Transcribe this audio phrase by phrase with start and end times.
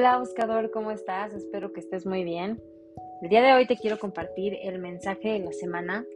[0.00, 1.34] Hola buscador, ¿cómo estás?
[1.34, 2.58] Espero que estés muy bien.
[3.20, 6.06] El día de hoy te quiero compartir el mensaje de la semana.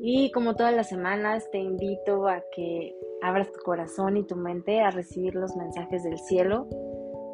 [0.00, 4.80] Y como todas las semanas, te invito a que abras tu corazón y tu mente
[4.80, 6.66] a recibir los mensajes del cielo.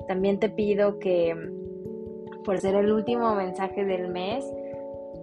[0.08, 1.32] También te pido que,
[2.44, 4.44] por ser el último mensaje del mes,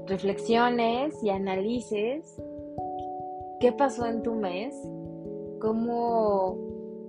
[0.05, 2.41] reflexiones y analices
[3.59, 4.73] qué pasó en tu mes,
[5.59, 6.57] cómo,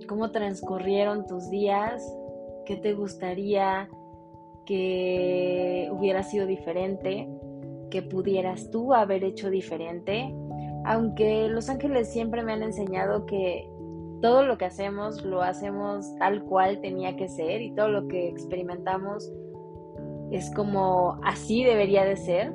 [0.05, 2.03] cómo transcurrieron tus días,
[2.69, 3.89] ¿Qué te gustaría
[4.67, 7.27] que hubiera sido diferente?
[7.89, 10.31] ¿Que pudieras tú haber hecho diferente?
[10.85, 13.67] Aunque los ángeles siempre me han enseñado que
[14.21, 18.27] todo lo que hacemos lo hacemos tal cual tenía que ser y todo lo que
[18.27, 19.33] experimentamos
[20.29, 22.53] es como así debería de ser.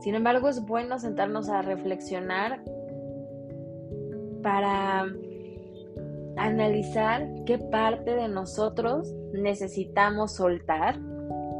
[0.00, 2.62] Sin embargo, es bueno sentarnos a reflexionar
[4.42, 5.06] para
[6.36, 10.98] analizar qué parte de nosotros necesitamos soltar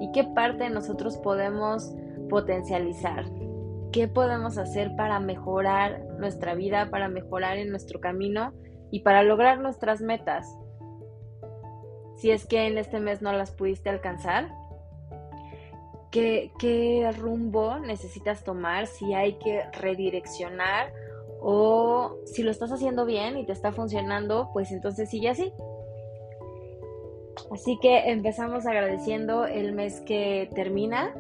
[0.00, 1.94] y qué parte de nosotros podemos
[2.28, 3.25] potencializar.
[3.92, 8.52] ¿Qué podemos hacer para mejorar nuestra vida, para mejorar en nuestro camino
[8.91, 10.52] y para lograr nuestras metas?
[12.17, 14.48] Si es que en este mes no las pudiste alcanzar,
[16.11, 18.86] ¿qué, rumbo necesitas tomar?
[18.86, 20.92] Si hay que redireccionar
[21.47, 25.53] o si lo estás haciendo bien y te está funcionando, pues entonces sigue así.
[27.53, 31.14] Así que empezamos agradeciendo el mes que termina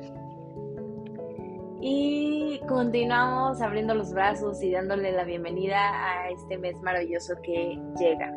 [1.82, 8.34] y continuamos abriendo los brazos y dándole la bienvenida a este mes maravilloso que llega.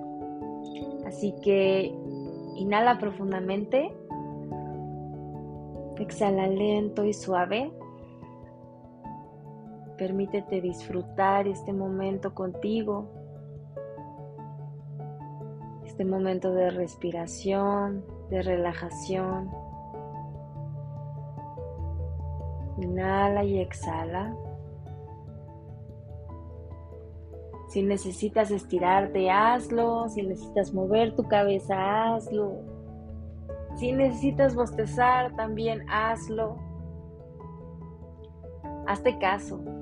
[1.05, 1.95] Así que
[2.55, 3.95] inhala profundamente,
[5.97, 7.71] exhala lento y suave.
[9.97, 13.09] Permítete disfrutar este momento contigo,
[15.85, 19.49] este momento de respiración, de relajación.
[22.79, 24.35] Inhala y exhala.
[27.69, 30.07] Si necesitas estirarte, hazlo.
[30.09, 32.59] Si necesitas mover tu cabeza, hazlo.
[33.77, 36.57] Si necesitas bostezar, también hazlo.
[38.85, 39.76] Hazte caso.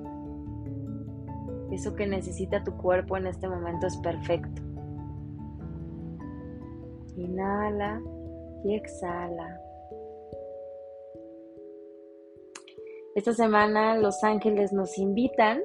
[1.75, 4.61] Eso que necesita tu cuerpo en este momento es perfecto.
[7.17, 8.01] Inhala
[8.63, 9.61] y exhala.
[13.13, 15.61] Esta semana los ángeles nos invitan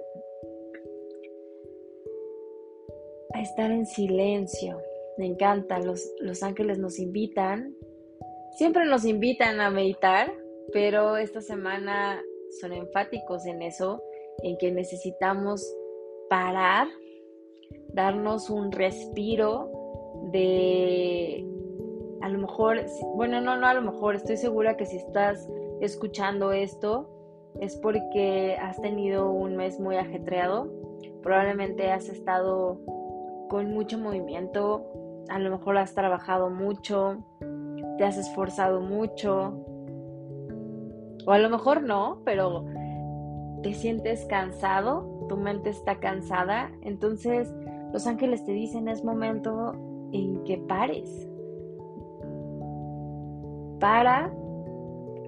[3.32, 4.82] a estar en silencio.
[5.16, 7.76] Me encanta, los, los ángeles nos invitan.
[8.58, 10.32] Siempre nos invitan a meditar,
[10.72, 12.20] pero esta semana
[12.60, 14.02] son enfáticos en eso,
[14.42, 15.64] en que necesitamos
[16.30, 16.86] parar,
[17.92, 19.68] darnos un respiro
[20.30, 21.44] de,
[22.22, 22.78] a lo mejor,
[23.16, 27.10] bueno, no, no, a lo mejor, estoy segura que si estás escuchando esto
[27.60, 30.72] es porque has tenido un mes muy ajetreado,
[31.20, 32.78] probablemente has estado
[33.48, 34.86] con mucho movimiento,
[35.30, 37.24] a lo mejor has trabajado mucho,
[37.98, 39.66] te has esforzado mucho,
[41.26, 42.64] o a lo mejor no, pero
[43.64, 47.54] te sientes cansado tu mente está cansada, entonces
[47.92, 49.74] los ángeles te dicen es momento
[50.10, 51.28] en que pares.
[53.78, 54.34] Para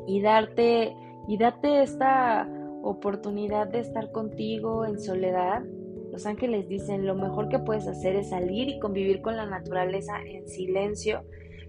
[0.09, 0.97] y darte
[1.29, 2.49] y date esta
[2.83, 5.63] oportunidad de estar contigo en soledad.
[6.11, 10.15] Los ángeles dicen lo mejor que puedes hacer es salir y convivir con la naturaleza
[10.27, 11.23] en silencio.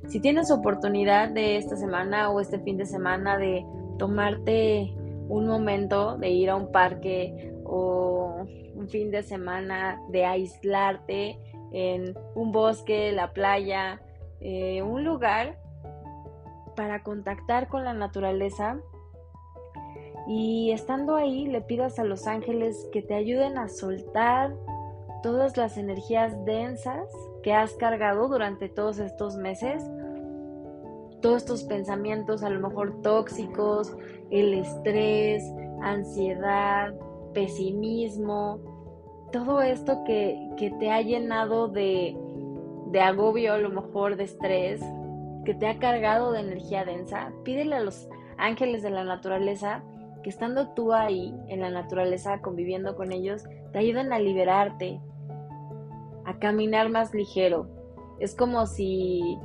[0.08, 3.64] Si tienes oportunidad de esta semana o este fin de semana de
[4.00, 4.92] tomarte
[5.30, 8.46] un momento de ir a un parque o
[8.76, 11.40] un fin de semana de aislarte
[11.72, 14.00] en un bosque, la playa,
[14.42, 15.58] eh, un lugar
[16.76, 18.80] para contactar con la naturaleza.
[20.28, 24.54] Y estando ahí le pidas a los ángeles que te ayuden a soltar
[25.24, 27.08] todas las energías densas
[27.42, 29.84] que has cargado durante todos estos meses,
[31.22, 33.98] todos estos pensamientos a lo mejor tóxicos,
[34.30, 35.44] el estrés,
[35.82, 36.94] ansiedad,
[37.34, 38.60] pesimismo,
[39.32, 42.16] todo esto que, te ha llenado de,
[42.92, 44.82] de agobio, a lo mejor de estrés,
[45.44, 48.08] que te ha cargado de energía densa, pídele a los
[48.38, 49.84] ángeles de la naturaleza
[50.24, 53.44] que estando tú ahí en la naturaleza conviviendo con ellos,
[53.74, 55.02] te ayuden a liberarte,
[56.26, 57.68] a caminar más ligero.
[58.20, 59.38] Es como si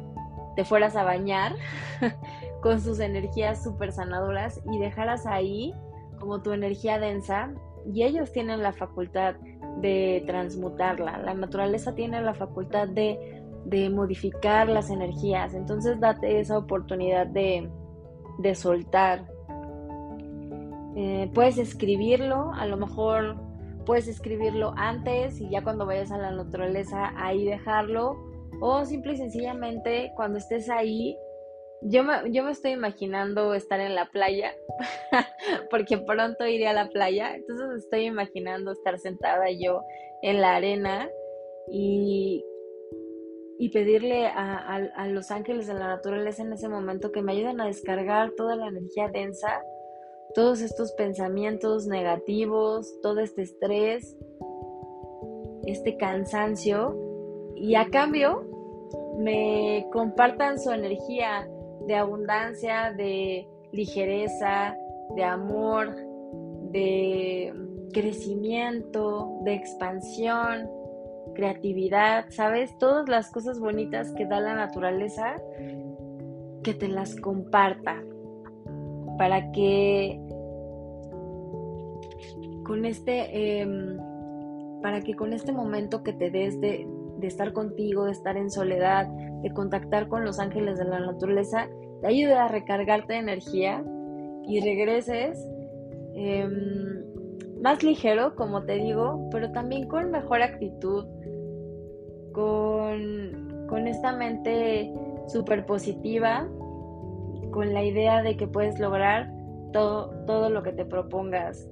[0.55, 1.57] te fueras a bañar
[2.63, 5.75] con sus energías súper sanadoras y dejaras ahí
[6.21, 7.51] como tu energía densa
[7.93, 9.37] y ellos tienen la facultad
[9.81, 11.19] de transmutarla.
[11.19, 15.55] La naturaleza tiene la facultad de, de modificar las energías.
[15.55, 17.71] Entonces date esa oportunidad de,
[18.39, 19.27] de soltar.
[20.97, 23.37] Eh, puedes escribirlo, a lo mejor
[23.87, 28.17] puedes escribirlo antes y ya cuando vayas a la naturaleza ahí dejarlo.
[28.61, 31.17] O simple y sencillamente cuando estés ahí,
[31.83, 34.55] yo me, yo me estoy imaginando estar en la playa,
[35.71, 39.83] porque pronto iré a la playa, entonces estoy imaginando estar sentada yo
[40.23, 41.09] en la arena
[41.71, 42.45] y
[43.61, 47.67] y pedirle a, los ángeles de la naturaleza en ese momento que me ayuden a
[47.67, 49.63] descargar toda la energía densa,
[50.33, 54.17] todos estos pensamientos negativos, todo este estrés,
[55.67, 56.97] este cansancio,
[57.57, 58.45] y a cambio
[59.19, 61.49] me compartan su energía
[61.89, 64.77] de abundancia, de ligereza,
[65.17, 65.97] de amor,
[66.71, 67.53] de
[67.93, 70.69] crecimiento, de expansión,
[71.35, 72.77] creatividad, ¿sabes?
[72.79, 75.37] Todas las cosas bonitas que da la naturaleza,
[76.63, 78.03] que te las comparta.
[79.17, 80.21] Para que
[82.65, 83.99] con este, em,
[84.83, 86.87] para que con este momento que te des de,
[87.23, 89.09] estar contigo, de estar en soledad,
[89.43, 91.69] de contactar con los ángeles de la naturaleza,
[92.01, 93.85] te ayude a recargarte de energía
[94.47, 95.39] y regreses
[96.15, 97.05] em,
[97.61, 101.07] más ligero, como te digo, pero también con mejor actitud,
[102.33, 104.93] con, esta mente
[105.29, 106.49] súper positiva,
[107.51, 109.31] con la idea de que puedes lograr
[109.73, 111.69] todo, todo lo que te propongas,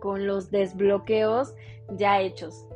[0.00, 1.54] con los desbloqueos
[1.96, 2.66] ya hechos.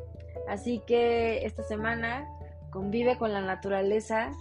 [0.48, 2.28] Así que esta semana
[2.76, 4.32] convive con la naturaleza,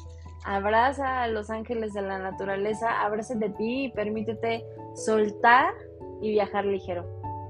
[0.44, 5.74] abraza a los ángeles de la naturaleza, abraza de ti y permítete soltar
[6.22, 7.06] y viajar ligero.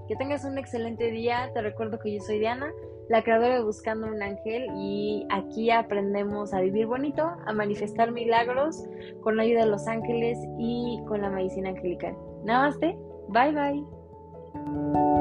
[0.08, 1.50] Que tengas un excelente día.
[1.56, 2.72] Te recuerdo que yo soy Diana
[3.10, 8.84] la creadora de Buscando un Ángel y aquí aprendemos a vivir bonito, a manifestar milagros
[9.22, 12.16] con la ayuda de los ángeles y con la medicina angelical.
[12.44, 12.96] Namaste,
[13.30, 15.15] bye bye.